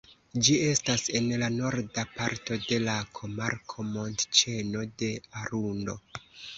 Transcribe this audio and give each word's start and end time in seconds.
Ĝi 0.45 0.53
estas 0.69 1.03
en 1.19 1.27
la 1.41 1.49
norda 1.57 2.07
parto 2.15 2.59
de 2.65 2.81
la 2.87 2.97
komarko 3.21 3.89
Montĉeno 3.93 4.87
de 5.05 5.15
Arundo. 5.47 6.03